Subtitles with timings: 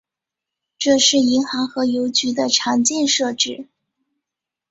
[0.79, 3.67] 这是银行和邮局的常见设置。